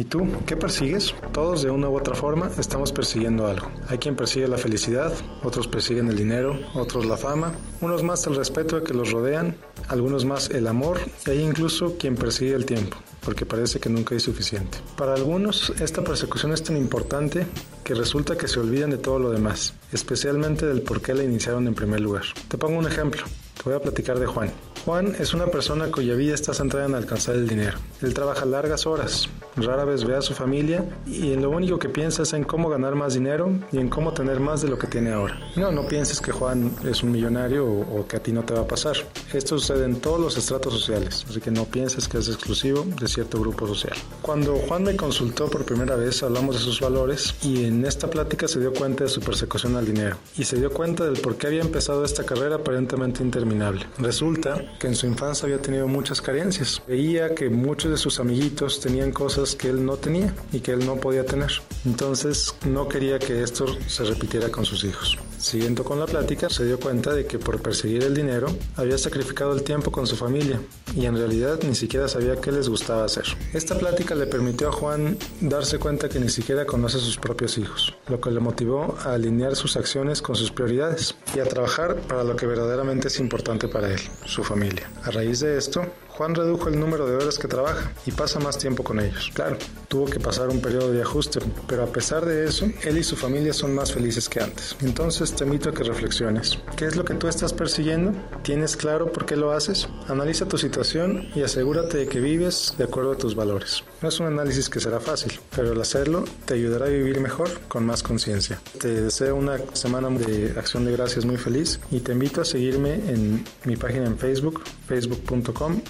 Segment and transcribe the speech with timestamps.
[0.00, 0.26] ¿Y tú?
[0.46, 1.14] ¿Qué persigues?
[1.30, 3.70] Todos de una u otra forma estamos persiguiendo algo.
[3.86, 8.34] Hay quien persigue la felicidad, otros persiguen el dinero, otros la fama, unos más el
[8.34, 9.58] respeto que los rodean,
[9.88, 14.14] algunos más el amor y hay incluso quien persigue el tiempo porque parece que nunca
[14.14, 14.78] hay suficiente.
[14.96, 17.46] Para algunos, esta persecución es tan importante
[17.84, 21.66] que resulta que se olvidan de todo lo demás, especialmente del por qué la iniciaron
[21.66, 22.24] en primer lugar.
[22.48, 23.22] Te pongo un ejemplo.
[23.62, 24.50] Te voy a platicar de Juan.
[24.84, 27.78] Juan es una persona cuya vida está centrada en alcanzar el dinero.
[28.00, 31.90] Él trabaja largas horas, rara vez ve a su familia y en lo único que
[31.90, 34.86] piensa es en cómo ganar más dinero y en cómo tener más de lo que
[34.86, 35.38] tiene ahora.
[35.56, 38.54] No, no pienses que Juan es un millonario o, o que a ti no te
[38.54, 38.96] va a pasar.
[39.34, 43.06] Esto sucede en todos los estratos sociales, así que no pienses que es exclusivo de
[43.06, 43.96] cierto grupo social.
[44.22, 48.48] Cuando Juan me consultó por primera vez hablamos de sus valores y en esta plática
[48.48, 51.48] se dio cuenta de su persecución al dinero y se dio cuenta del por qué
[51.48, 53.86] había empezado esta carrera aparentemente interminable.
[53.98, 56.82] Resulta que en su infancia había tenido muchas carencias.
[56.86, 60.84] Veía que muchos de sus amiguitos tenían cosas que él no tenía y que él
[60.86, 61.50] no podía tener.
[61.84, 65.18] Entonces no quería que esto se repitiera con sus hijos.
[65.40, 69.54] Siguiendo con la plática, se dio cuenta de que por perseguir el dinero había sacrificado
[69.54, 70.60] el tiempo con su familia
[70.94, 73.24] y en realidad ni siquiera sabía qué les gustaba hacer.
[73.54, 77.56] Esta plática le permitió a Juan darse cuenta que ni siquiera conoce a sus propios
[77.56, 81.96] hijos, lo que le motivó a alinear sus acciones con sus prioridades y a trabajar
[82.02, 84.90] para lo que verdaderamente es importante para él, su familia.
[85.04, 85.86] A raíz de esto,
[86.20, 89.30] Juan redujo el número de horas que trabaja y pasa más tiempo con ellos.
[89.32, 89.56] Claro,
[89.88, 93.16] tuvo que pasar un periodo de ajuste, pero a pesar de eso, él y su
[93.16, 94.76] familia son más felices que antes.
[94.82, 96.58] Entonces te invito a que reflexiones.
[96.76, 98.12] ¿Qué es lo que tú estás persiguiendo?
[98.42, 99.88] ¿Tienes claro por qué lo haces?
[100.08, 103.82] Analiza tu situación y asegúrate de que vives de acuerdo a tus valores.
[104.02, 107.48] No es un análisis que será fácil, pero al hacerlo te ayudará a vivir mejor
[107.68, 108.60] con más conciencia.
[108.78, 112.92] Te deseo una semana de acción de gracias muy feliz y te invito a seguirme
[113.08, 115.80] en mi página en Facebook, facebook.com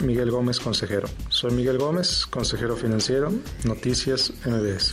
[0.00, 1.08] Miguel Gómez Consejero.
[1.30, 3.32] Soy Miguel Gómez, consejero financiero,
[3.64, 4.92] Noticias MBS.